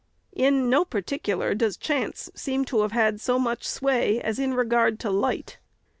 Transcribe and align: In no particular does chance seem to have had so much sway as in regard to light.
In 0.33 0.67
no 0.67 0.83
particular 0.83 1.53
does 1.53 1.77
chance 1.77 2.31
seem 2.33 2.65
to 2.65 2.81
have 2.81 2.91
had 2.91 3.21
so 3.21 3.37
much 3.37 3.63
sway 3.67 4.19
as 4.19 4.39
in 4.39 4.55
regard 4.55 4.99
to 5.01 5.11
light. 5.11 5.59